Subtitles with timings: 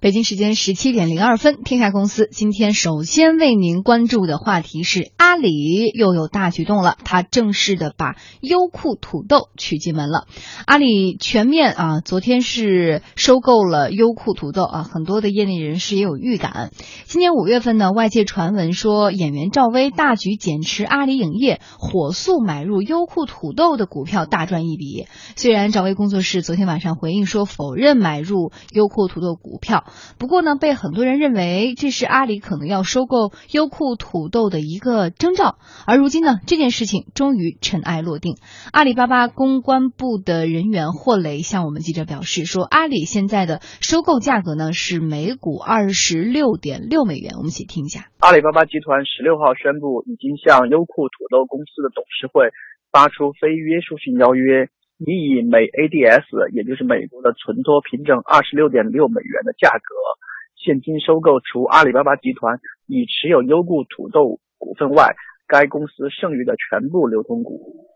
[0.00, 10.28] 北京时间十七点零二分，天下公司今天首先为您关注的话题是阿里又有大举动了，它正式的把优酷土豆娶进门了。
[10.66, 16.70] 阿里全面啊，昨天是收购了优酷土豆啊，很多的业内人士也有预感。
[17.06, 25.08] 今年五月份呢，外界传闻说演员赵薇大举减持阿里影业，火速买入优酷土豆的股票，大赚一笔。
[25.34, 29.86] 虽然赵薇工作室昨天晚上回应说否认买入优酷土豆股票。
[30.18, 35.58] 不过呢，被很多人认为这是阿里可能要收购优酷土豆的一个征兆。
[35.86, 38.36] 而如今呢，这件事情终于尘埃落定。
[38.72, 47.34] 阿里巴巴公关部的人员霍雷向我们记者表示说，阿里现在的收购价格呢是每股二十六点六美元。
[47.36, 48.06] 我们一起听一下。
[48.18, 52.50] 阿里巴巴集团十六号宣布，已经向优酷土豆公司的董事会
[52.90, 54.68] 发出非约束性邀约。
[54.98, 59.94] 你以每 ADS，也就是美国的存托凭证二十六点六美元的价格，
[60.56, 65.14] 现金收购除阿里巴巴集团已持有优酷土豆股份外，
[65.46, 67.86] 该公司剩余的全部流通股。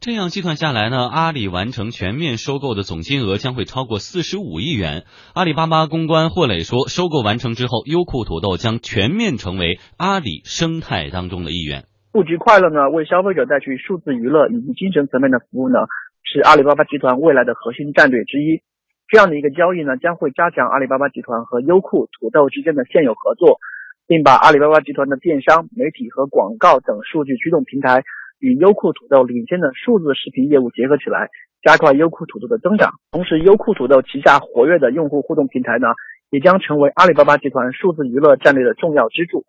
[0.00, 5.04] 这样计算下来呢，阿里完成全面收购的总金额将会超过四十五亿元。
[5.34, 11.84] 阿里巴巴公关霍磊说，收购完成之后，优酷土豆将全面成为阿里生态当中的一员。
[12.12, 15.78] 布局快乐呢，为消费者带去数字娱乐以及精神层面的服务呢，
[16.24, 18.62] 是阿里巴巴集团未来的核心战略之一。
[19.06, 23.58] 这样的一个交易呢，将会加强阿里巴巴集团和优酷土豆之间的现有合作，
[24.08, 28.02] 并把阿里巴巴集团的电商、媒体和广告等数据驱动平台
[28.40, 31.28] 与优酷土豆领先的数字视频业务结合起来，
[31.62, 32.94] 加快优酷土豆的增长。
[33.12, 35.86] 同时，优酷土豆旗下活跃的用户互动平台呢，
[36.30, 39.44] 也将成为阿里巴巴集团数字娱乐战略的重要支柱。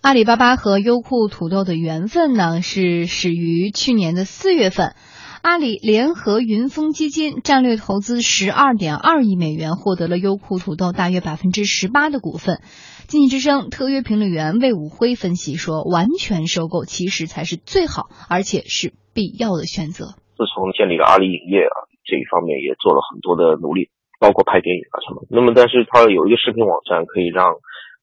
[0.00, 4.96] 阿里巴巴和优酷土豆的缘分呢，是始于去年的四月份，
[5.42, 12.60] 阿里联合云峰基金战略投资十二点二亿美元，获得了优酷土豆大约百分之十八的股份。
[13.06, 20.18] 经济之声特约评论员魏武辉分析说，完全收购其实才是最好，而且是必要的选择。
[20.34, 25.22] 自从建立了阿里影业啊，这一方面也做了很多的努力，包括拍电影啊什么。
[25.30, 27.54] 那么，但是它有一个视频网站，可以让。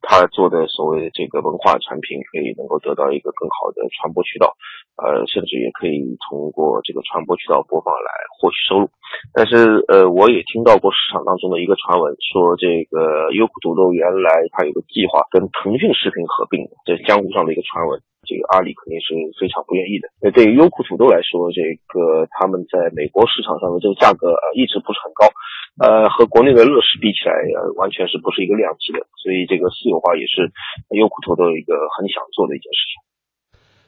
[0.02, 4.56] 他做的所谓的这个文化产品，可以能够得到一个更好的传播渠道，
[4.98, 8.90] 呃，甚至也可以通过这个传播渠道播放来获取收入。
[9.34, 18.02] 但是，呃，我也听到过市场当中的一个传闻，说这个优酷土豆原来它有个计划跟腾讯视频合并，这江湖上的一个传闻。
[18.28, 20.12] 这个阿里肯定是非常不愿意的。
[20.22, 25.32] 那对于优酷土豆来说，这个他们在美国市场上的这个价格呃一直不是很高，
[25.78, 29.06] 呃，和国内的乐视比起来，呃，完全是不是一个量级的。
[29.22, 30.50] 所以这个私有化也是
[30.96, 32.94] 优酷土豆一个很想做的一件事情。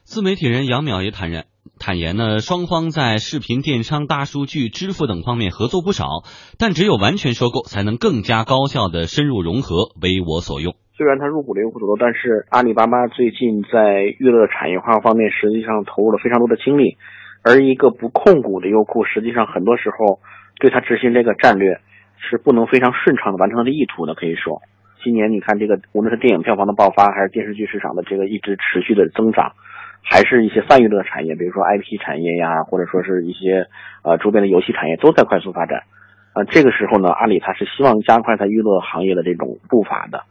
[0.04, 1.46] 自媒体人杨淼也坦然
[1.80, 6.06] 坦言呢，双方在视频电商、大数据、支付等方面合作不少，
[6.58, 10.76] 但只有完全收购，才能更加高效的深入融合，为我所用。
[10.98, 16.98] 虽然他入股了优酷土豆，但是阿里巴巴最近在娱乐产业化方面实际上投入了非常多的精力，
[17.44, 20.20] 而一个不控股的优酷，实际上很多时候
[20.62, 21.82] 对它执行这个战略
[22.18, 24.14] 是不能非常顺畅的完成它的意图的。
[24.14, 24.62] 可以说，
[25.04, 29.54] 今年你看这个无论是电影票房的爆发，还是电视剧市场的这个一直持续的增长，
[30.04, 33.66] 还是一些泛娱乐产业，比如说 IP 产业呀，或者说是一些
[34.04, 35.82] 呃周边的游戏产业都在快速发展。
[36.34, 40.22] 啊，这个时候呢，阿里它是希望加快它娱乐行业的这种步伐的。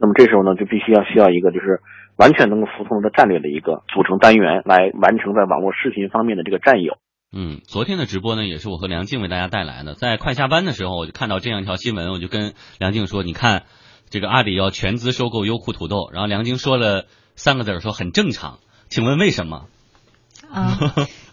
[0.00, 1.80] 那么这时候呢，就必须要需要一个就是
[2.16, 6.98] 完全能够服从它的战略的一个组成单元，来完成在网络视频方面的这个占有。
[7.30, 9.94] 嗯，昨天的直播呢，也是我和梁静为大家带来的。
[9.94, 13.64] 在快下班的时候，我就看到这样一条新闻，我就跟梁静说：“你看，
[14.08, 17.06] 这个阿里要全资收购优酷土豆。”然后梁静说了
[17.36, 18.60] 三个字，说很正常。
[18.88, 19.66] 请问为什么？
[20.50, 20.78] 啊，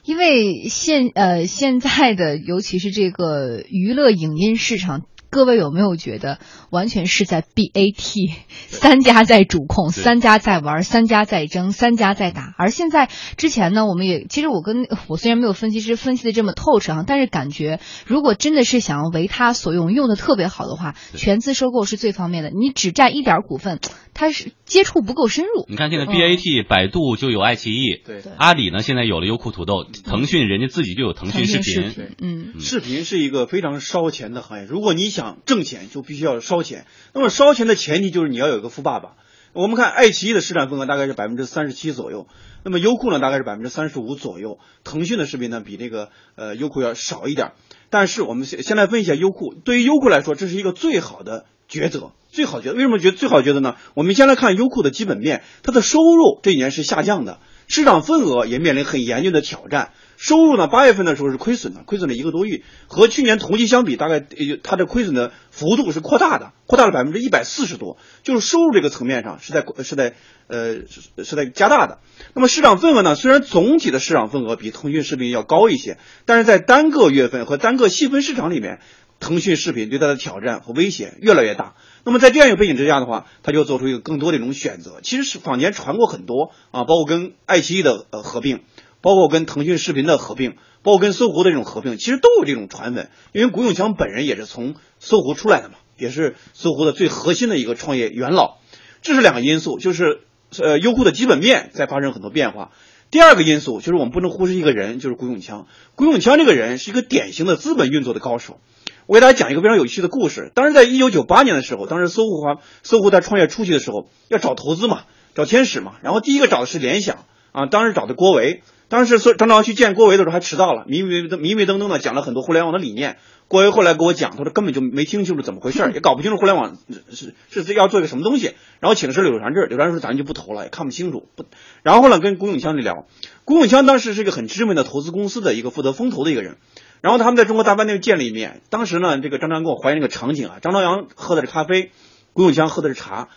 [0.03, 5.06] 因为现呃现在的尤其是这个娱乐影音市场。
[5.35, 8.31] 各位有没有觉得完全是在 BAT
[8.69, 12.56] 三家在主控，三家在玩，三家在争，三家在打？
[12.57, 22.50] 而现在之前呢，我们也其实我跟我虽然没有分析师分析的这么透彻啊，但是感觉如果真的是想要为他所用，用的特别好的话，全资收购是最方便的。
[22.50, 23.81] 你只占一点股份，
[24.15, 25.65] 它是接触不够深入。
[25.68, 31.92] 你看现在 BAT 百度就有爱奇艺，对阿里呢现在有了优酷土豆，腾讯人家自己就有腾讯视频。
[32.21, 35.25] 嗯，视频是一个非常烧钱的行业，如果你想。
[35.45, 39.13] 挣钱就必须要烧钱，那么烧钱的前提就是你要有一个富爸爸。
[39.54, 42.27] 我们看爱奇艺的市场份额大概是百分之三十七左右，
[42.66, 47.54] 那么优酷呢大概是百分之三十五左右，腾讯的视频呢比那个呃优酷要少一点。
[47.89, 52.74] 但是我们先先来分析一下优酷，对于优酷来说，这是一个最好的抉择，最好抉择。
[52.74, 53.78] 为什么觉得最好抉择呢？
[53.94, 57.39] 我们先来看优酷的基本面，它的收入这一年是下降的。
[57.67, 59.91] 市场份额也面临很严峻的挑战。
[60.17, 70.13] 收入呢，八月份的时候是亏损的，亏损了一个多亿，和去年同期相比，大概呃它的亏损的幅度是扩大的，扩大了百分之一百四十多，就是收入这个层面上是在是在
[70.47, 72.00] 呃是是在加大的。
[72.33, 78.79] 那么市场份额呢，虽然总体的市场份额比腾讯视频要高一些，但是在单个月份和单个细分市场里面，
[79.25, 81.74] 腾讯视频对它的挑战和威胁越来越大。
[82.04, 85.00] 那么在这样一个背景之下的话，他就做出一个更多的一种选择。
[85.01, 88.62] 其实是坊间传过很多啊，包括跟爱奇艺的呃合并。
[89.01, 93.12] 包括跟腾讯视频的合并，包括跟搜狐的这种合并，其实都有这种传闻。
[93.33, 98.57] 因为古永强本人也是从搜狐出来的嘛，也是搜狐的最核心的一个创业元老。
[99.04, 100.21] 这是两个因素，就是
[100.57, 102.71] 呃优酷的基本面在发生很多变化。
[103.12, 105.68] 第二个因素就是我们不能忽视一个人，就是古永强。
[105.94, 108.60] 古永强这个人是一个典型的资本运作的高手。
[109.07, 110.52] 我给大家讲一个非常有趣的故事。
[110.56, 115.04] 当时在一九九八年的时候，当时搜狐华搜狐在创业初期的时候要找投资嘛，
[115.36, 118.63] 找天使嘛，然后第一个找的是联想啊，当时找的郭维。
[118.88, 123.18] 当时说张朝阳去见郭维的时候还迟到了，迷迷迷迷瞪瞪的讲了很多互联网的理念。
[123.48, 126.78] 郭维后来跟我讲，他说根本就没听清楚怎么回事， 也搞不清楚互联网
[127.12, 128.54] 是是是要做一个什么东西。
[128.80, 131.28] 然后请示柳传志，柳传志说咱就不投了，也看不清楚。
[131.36, 131.46] 不，
[131.81, 133.07] 然后呢跟古永强聊，
[133.44, 136.57] 古永强当时是一个很知名的投资公司的一个负责风投的一个人。
[137.01, 138.62] 然后他们在中国大饭店见了一面。
[138.69, 141.92] 当时呢这个张朝阳跟我还原那个场景啊，张朝阳喝的是咖啡，
[142.33, 143.30] 古永强喝的是茶，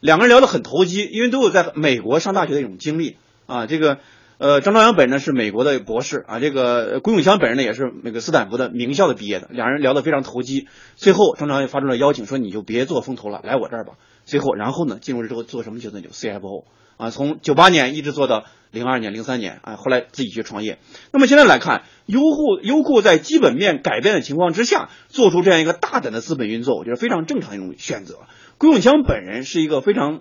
[0.00, 3.16] 两个人聊得很投机，因为都有在美国上大学的一种经历
[3.46, 3.98] 啊，这个。
[4.42, 10.66] 呃，张朝阳本人呢是美国的博士啊，这个古永强本人呢也是那个斯坦福的名校的毕业的，两人聊得非常投机。
[10.96, 13.98] 最后张朝阳发出了邀请，说你就别做风投了，来我这儿吧。
[14.24, 16.64] 最后，然后呢进入之后做什么角色就 CFO
[17.00, 20.78] 啊，从九八年一直做到零二年、零三年啊，后来自己去创业。
[21.12, 28.18] 那么现在来看，优酷优酷在基本面改变的情况之下，做出这样一个大胆的资本运作，我觉得非常正常一种选择。
[28.58, 30.20] 古永强本人是一个非常。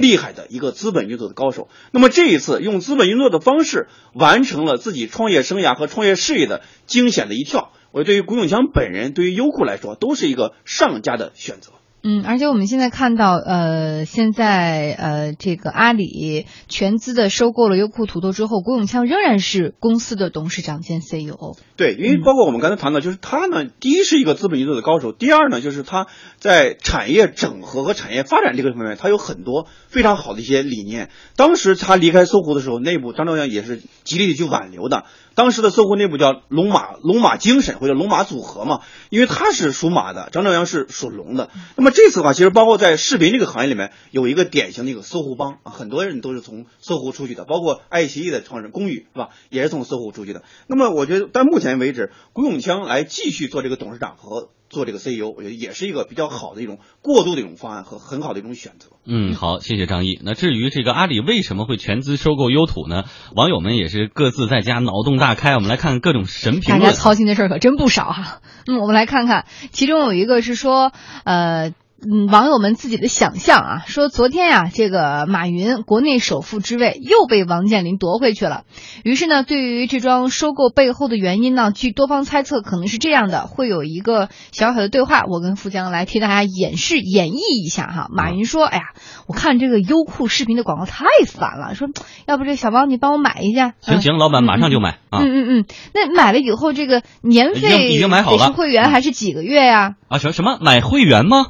[0.00, 11.72] 厉害的一个资本运作的高手，那么这一次用资本运作的方式完成了自己创业生涯和创业事业的惊险的一跳，我对于古永强本人，对于优酷来说，都是一个上佳的选择。
[12.02, 21.56] 嗯，而且我们现在看到，呃，现在呃，这个阿里全资的收购了优酷土豆之后，郭永强仍然是公司的董事长兼 CEO。
[21.76, 26.06] 对，因为包括我们刚才谈到，就是他呢，第一是一个资本运作的高手，第二呢，就是他
[26.38, 31.10] 在产业整合和产业发展这个方面，他有很多非常好的一些理念。
[31.36, 35.04] 当时他离开搜狐的时候，内部张朝阳也是极力的去挽留的。
[35.38, 41.48] 当时的搜狐内部叫龙马龙马精神或者龙马组合嘛，因为他是属马的，张朝阳是属龙的。
[41.76, 50.42] 那么这次的话，其实包括在视频这个行业里面，有一个典型的一个搜狐帮啊，很多人都是从搜狐出去的，包括爱奇艺的创始人龚宇是吧，也是从搜狐出去的。
[50.66, 54.48] 那么我觉得到目前为止，古永锵来继续做这个董事长和。
[54.68, 58.88] 做这个 CEO，我觉得也是一个比较好的一种过渡的一种方案和很好的一种选择。
[59.04, 60.20] 嗯，好，谢谢张毅。
[60.22, 63.04] 那至于这个阿里为什么会全资收购优土呢？
[63.34, 65.54] 网友们也是各自在家脑洞大开。
[65.54, 66.80] 我们来看各种神评论。
[66.80, 68.40] 大家操心的事儿可真不少哈。
[68.66, 70.92] 嗯，我们来看看，其中有一个是说，
[71.24, 71.72] 呃。
[72.00, 78.62] 嗯，网友们自己的想象啊，说昨天呀，这个马云国内首富之位又被王健林夺回去了。
[79.02, 88.06] 于是呢，对于这桩收购背后的原因呢，据多方猜测，可能是这样的：会有一个小小的对话，我跟富江来替大家演示演绎一下哈。
[88.12, 88.84] 马云说：“哎呀，
[89.26, 91.88] 我看这个优酷视频的广告太烦了，说
[92.26, 95.18] 要不这小王你帮我买一下。”行行，老板马上就买啊。
[95.20, 95.64] 嗯嗯嗯，
[95.94, 99.96] 那买了以后，这个年费已经买好了，是会员还是几个月呀？
[100.06, 101.46] 啊，什么什么买会员吗？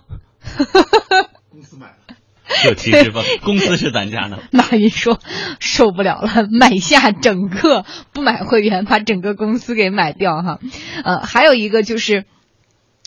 [1.50, 2.16] 公司买了，
[2.64, 4.38] 就其实吧，公司是咱家的。
[4.52, 5.18] 马云说
[5.60, 10.58] 受不了了，买下整个，不买会员，把整个公司给买掉哈。
[11.04, 12.24] 呃，还有一个就是。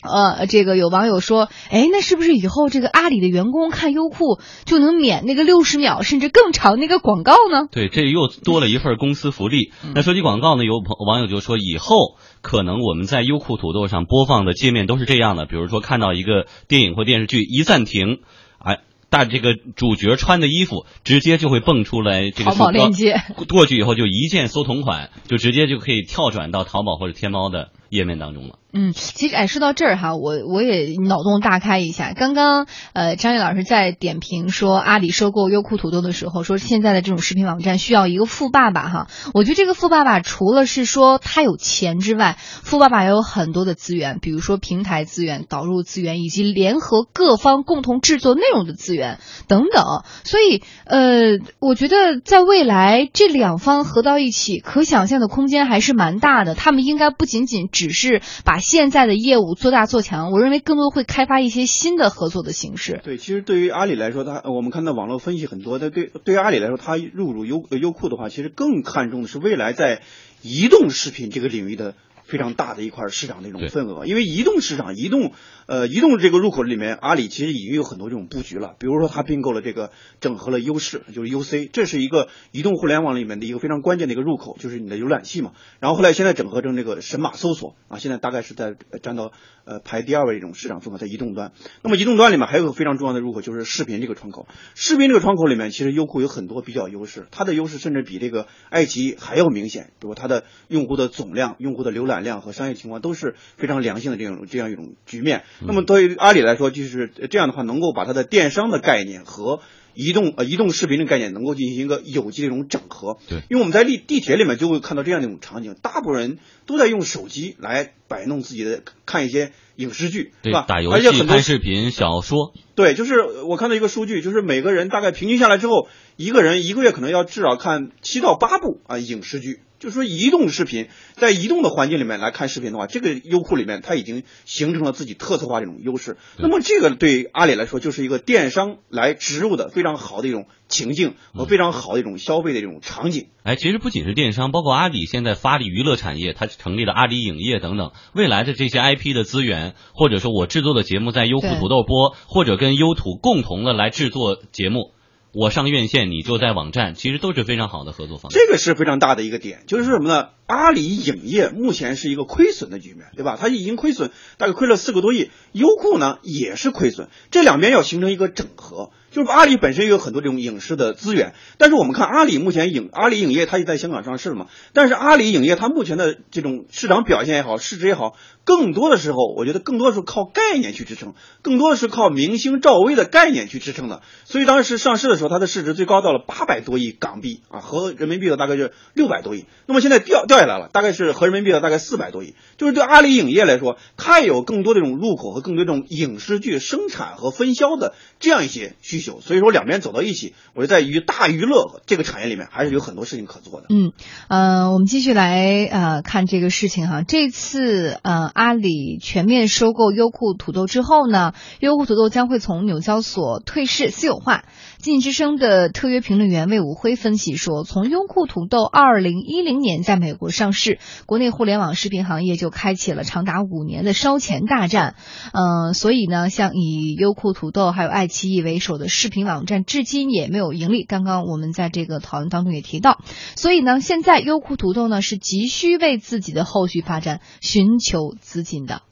[0.02, 7.68] 呃，这个有网友说，哎，那是不是以后这个阿里的员工看优酷就能免那个六十秒甚至更长那个广告呢？
[7.70, 9.72] 对，这又多了一份公司福利。
[9.94, 18.18] 那说起广告呢，有朋网友就说，以后可能我们在优酷土豆上播放的界面都是这样的，比如说看到一个电影或电视剧一暂停，
[18.58, 28.58] 哎，但这个主角穿的衣服直接就会蹦出来这个淘宝链接，过去以后就一键搜同款，就直接就可以跳转到淘宝或者天猫的页面当中了。
[28.74, 32.14] 嗯，其实哎，说到这儿哈，我我也脑洞大开一下。
[32.14, 39.08] 刚刚呃，张毅老师在点评说阿里收购优酷土豆的时候，说现在的这种视频网站需要一个富爸爸哈。
[39.34, 49.18] 我觉得这个富爸爸除了是说他有钱之外，富爸爸也有很多的资源，比如说平台资源、导入资源以及联合各方共同制作内容的资源
[49.48, 49.84] 等等。
[50.24, 56.54] 所以呃，我觉得在未来这两方合到一起，可想象的空间还是蛮大的。
[56.54, 63.00] 他们应该不仅仅只只是把现在的业务做大做强，我认为更多会开发一些新的合作的形式。
[63.02, 70.02] 对，其实对于阿里来说，它我们看到网络分析很多，但对对于阿里来说，它入驻优优酷的话，其实更看重的是未来在
[70.42, 71.96] 移动视频这个领域的。
[72.24, 75.32] 非常大的一块市场的一种份额，因为移动市场、移动
[75.66, 78.74] 呃移动这个入口里面，阿里其实已经有很多这种布局了。
[78.78, 79.90] 比如说，它并购了这个
[80.20, 85.52] 整合了优势，就是 UC，这是一个移动互联网里面的一个非常关键的一个入口，就是你的浏览器嘛。
[85.80, 89.32] 然后后来现在整合成这个神马搜索啊，现在大概是在占到
[89.66, 91.52] 呃排第二位这种市场份额在移动端。
[91.82, 94.46] 那么移动端里面还有个非常重要的入口，就是视频这个窗口。
[94.74, 102.22] 视频这个窗口里面，其实优酷有很多比较优势，它的优势甚至比这个爱奇艺还要明显，比如它的用户的总量、用户的浏览。
[102.22, 105.42] 量和商业情况都是非常良性的这种这样一种局面。
[105.60, 109.60] 那么对于阿里来说，就是这样的话，能够把它的电商的概念和
[109.94, 113.18] 移动呃移动视频的概念能够进行一个有机的一种整合。
[113.28, 120.64] 对，因为我们在地地铁里面就会看到这样的一种场景，大部分人都在用手机来摆弄自己的看一些影视剧，对吧？
[120.66, 122.54] 打游戏、拍视频、小说。
[122.74, 129.60] 对，就是我看到一个数据，就是每个人大概平均下来之后，一个人一个月可能要至少看七到八部啊影视剧。
[129.82, 136.18] 就是说，移动视频在移动的环境里面来看视频的话，这个优酷里面它已经形成了自己特色化这种优势。
[136.38, 143.26] 那么这个对阿里来说就是一个电商来植入的非常好的一种情境和非常好的一种消费的这种场景。
[143.42, 154.92] 哎，其实不仅是电商，包括阿里现在发力娱乐产业，它成立了阿里影业等等，未来的这些 IP 的资源，或者说我制作的节目在优酷土豆播，或者跟优土共同的来制作节目。
[155.34, 158.38] 我上院线，你就在网站，其实都是非常好的合作方式。
[158.38, 160.28] 这个是非常大的一个点，就是什么呢？
[160.46, 163.38] 阿里影业目前是一个亏损的局面，对吧？
[163.40, 165.30] 它已经亏损，大概亏了四个多亿。
[165.52, 168.90] 优酷呢也是亏损，这两边要形成一个整合。
[169.12, 174.46] 就是阿里本身也有很多这种影视的资源，但是我们看阿里目前影阿里影业它也在香港上市了嘛？
[174.72, 184.00] 但是阿里影业它目前的这种市场表现也好，市值也好，更多的时候我觉得更多的是靠概念去支撑，更多的是靠明星赵薇的概念去支撑的。
[184.24, 189.44] 所以当时上市的时候，它的市值最高到了八百多亿港币啊，合人民币的大概是六百多亿。
[189.66, 192.34] 那么现在掉掉下来了，大概是合人民币的大概四百多亿。
[192.56, 199.01] 就是对阿里影业来说，它也有更多这种入口和更多这种影视剧生产和分销的这样一些需。
[199.02, 203.66] 所以说两边走到一起，我觉得在于大娱乐这个产业里面，还是有很多事情可做的。
[203.70, 203.92] 嗯，
[204.28, 207.02] 呃，我们继续来呃看这个事情哈。
[207.02, 214.44] 这次呃阿里全面收购优酷土豆之后呢，优酷土豆将会从纽交所退市私有化。
[214.78, 224.96] 经济之声的特约评论员魏武辉分析说，从优酷土豆二零一零年在美国上市，国内互联网视频行业就开启了长达五年的烧钱大战。
[225.32, 230.84] 嗯，所以呢，像以优酷土豆还有爱奇艺为首的视频网站，至今也没有盈利。
[230.84, 232.98] 刚刚我们在这个讨论当中也提到，
[233.34, 238.82] 所以呢，现在优酷土豆呢是急需为自己的后续发展寻求资金的。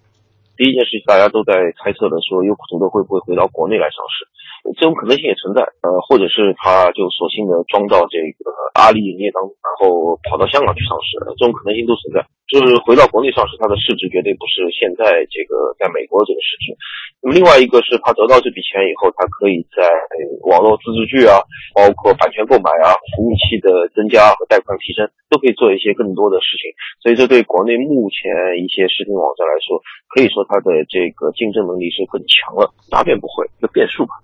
[0.56, 4.24] 第一件事情，大家都在猜测的说，优酷土豆会不会回到国内来上市？
[4.80, 12.24] 这种可能性也存在，呃，或者是他就索性的装到这个阿里影业当中，然后跑到香港去上市，这种可能性都存在。
[12.50, 16.74] 就是回到国内上市，它的市值绝对不是现在这个在美国这个市值。
[17.22, 19.86] 那么另外一个是，他得到这笔钱以后，他可以在
[20.50, 21.38] 网络自制剧啊，
[21.74, 26.74] 包括版权购买啊、服务器的增加和带宽提升，都可以做一些更多的事情。
[26.98, 29.78] 所以这对国内目前一些视频网站来说，
[30.10, 32.74] 可以说它的这个竞争能力是很强了。
[32.90, 34.18] 答辩不会，一个变数吧。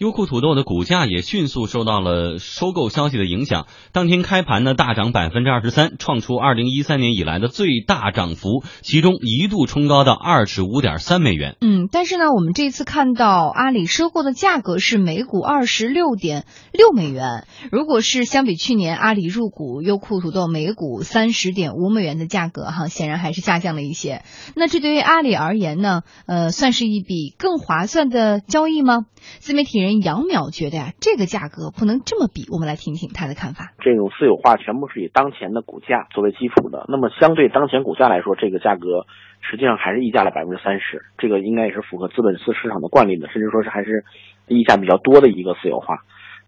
[0.00, 11.58] 优酷土豆的股价也迅速受到了收购消息的影响，当天开盘呢大涨百分之二十三，创出二零一三年以来的最大涨幅，其中一度冲高到二十五点三美元。
[11.60, 24.22] 嗯，但是呢，我们这次看到阿里收购的价格是每股二十六点六美元，如果是相比去年阿里入股优酷土豆每股三十点五美元的价格，哈，显然还是下降了一些。
[24.56, 29.04] 那这对于阿里而言呢，呃，算是一笔更划算的交易吗？
[29.40, 29.89] 自媒体人。
[29.98, 32.46] 杨淼觉得呀，这个价格不能这么比。
[32.52, 33.74] 我们来听听他的看法。
[33.80, 39.06] 这种私有化全部是以当前的股价作为基础的，那么相对当前股价来说，这个价格
[39.40, 41.02] 实际上还是溢价了百分之三十。
[41.18, 44.04] 这个应该也是符合资本市市场的惯例的，甚至说是还是
[44.46, 45.98] 溢价比较多的一个私有化。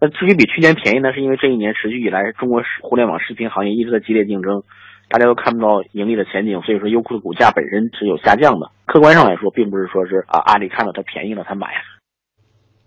[0.00, 4.64] 那至于比去年便宜呢，是因为这一年持续以来中国互联网视频行业一直在激烈竞争，
[5.08, 8.70] 大家都看不到盈利的前景，所以说优酷的股价本身是有下降的。
[8.84, 11.68] 客观上来说，并不是说是啊阿里看到它便宜了，它买。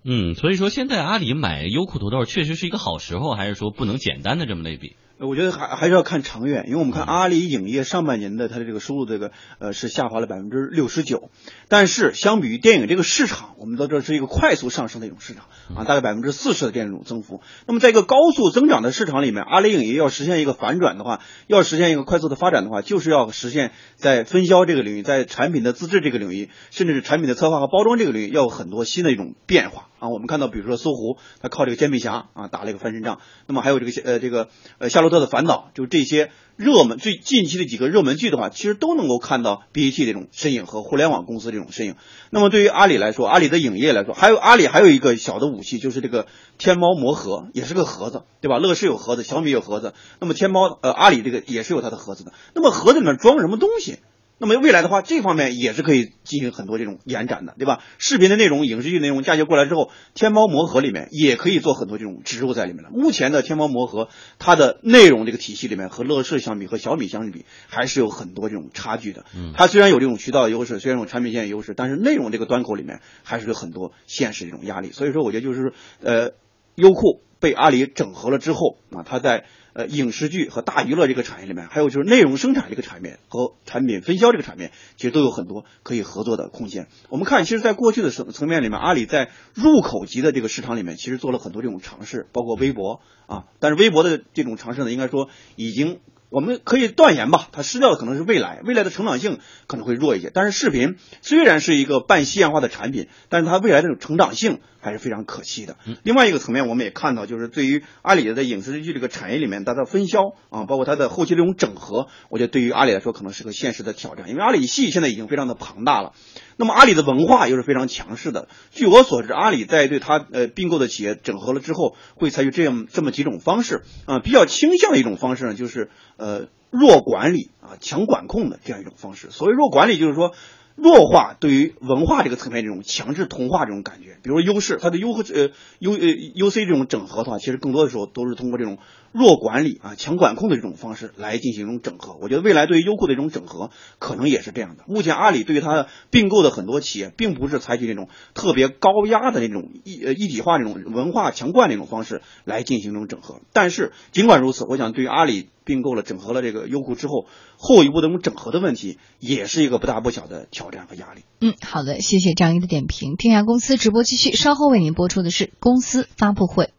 [0.08, 4.96] 嗯，所以说现在阿里买优酷土豆确实是一个好时候，还是说不能简单的这么类比？
[5.18, 11.30] 呃我觉得还还是要看长远，因为我们看阿里影业上半年的它的这个收入这个呃是下滑了百分之六十九，
[11.70, 17.42] 但是相比于电影这个市场，我们都知道是一个快速上升的一种市场啊，大概百分之四十的这样一种增幅。
[17.66, 41.96] 那么在一个高速增长的市场里面，阿里影业要实现一个反转的话，要实现一个快速的发展的话，就是要实现在分销这个领域，在产品的自制这个领域，甚至是产品的策划和包装这个领域，要有很多新的一种变化我们看到，比如说搜狐，它靠这个煎饼侠啊打了一个翻身仗，那么还有这个呃这个呃夏洛特的烦恼，就这些热门最近期的几个热门剧的话，其实都能够看到 BAT 这种身影和互联网公司这种身影。
[42.30, 48.58] 那么对于阿里来说，阿里的影业来说，还有阿里还有一个小的武器，就是这个天猫魔盒，也是个盒子，对吧？
[48.60, 52.34] 乐视有盒子，小米有盒子，那么天猫呃阿里这个也是有它的盒子的。
[52.54, 54.00] 那么盒子里面装什么东西？
[54.38, 57.82] 那么未来的话，这方面也是可以进行很多这种延展的，对吧？
[57.98, 62.90] 视频的内容、影视剧内容嫁接过来之后，天猫魔盒里面也可以做很多这种植入在里面了。
[62.92, 69.26] 目前的天猫魔盒，它的内容这个体系里面和乐视相比、和小米相比，还是有很多这种差距的。
[69.36, 74.92] 嗯它虽然有这种渠道优势，虽然有产品线优势，但是内容这个端口里面还是有很多现实这种压力。
[74.92, 76.32] 所以说，我觉得就是呃，
[76.76, 86.88] 优酷被阿里整合了之后啊，它在呃影视剧和大娱乐这个产业里面，还有就是内容生产这个产业和产品分销这个产业，其实都有很多可以合作的空间。
[87.10, 96.00] 我们看，其实，在过去的层层面里面，阿里在入口级的这个市场里面，其实做了很多这种尝试，包括微博啊，但是微博的这种尝试呢，应该说已经。
[96.36, 100.30] 我们可以断言吧，它失掉的可能是未来，未来的成长性可能会弱一些。
[100.34, 105.78] 但是视频虽然是一个半西洋化的产品，但是它未来这种成长性还是非常可期的。
[106.04, 116.12] 另外一个层面，我们也看到，就是对于阿里的影视剧这个产业里面，它的分销啊，包括它的后期这种整合，我觉得对于阿里来说可能是个现实的挑战，因为阿里系现在已经非常的庞大了。
[116.58, 118.48] 那么阿里的文化又是非常强势的。
[118.72, 129.30] 据我所知，阿里在对它呃并购的企业整合了之后，会采取这样这么几种方式啊、比较倾向的一种方式呢，就是呃弱管理啊强管控的这样一种方式。
[129.32, 130.34] 所谓弱管理，就是说。
[130.76, 138.78] 弱化对于文化这个层面这种强制同化这种感觉，比如说优势，它的优和呃优呃 UC 这种整合的话，其实更多的时候都是通过这种
[139.14, 142.18] 弱管理啊强管控的这种方式来进行一种整合。
[142.22, 144.84] 我觉得未来对于优酷的这种整合可能也是这样的。
[144.88, 153.40] 目前阿里对于它并购的很多企业，并不是采取那种特别高压的那种一呃一体化这种文化强灌那种方式来进行这种整合。
[153.54, 157.26] 但是尽管如此，我想对于阿里并购了整合了这个优酷之后，
[157.58, 161.24] 后一步的这种整合的问题，也是一个不大不小的挑战和压力。
[161.42, 163.16] 嗯，好的，谢谢张一的点评。
[163.18, 166.70] 天涯公司直播继续，稍后为您播出的是公司发布会。